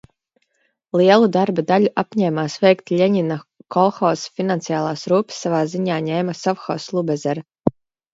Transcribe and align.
"Lielu 0.99 1.27
darba 1.33 1.63
daļu 1.71 1.89
apņēmās 2.01 2.55
veikt 2.63 2.93
Ļeņina 2.99 3.37
kolhozs, 3.75 4.23
finansiālās 4.39 5.05
rūpes 5.13 5.43
savā 5.45 5.61
ziņā 5.75 5.99
ņēma 6.09 6.35
sovhozs 6.39 6.89
"Lubezere"." 6.97 7.45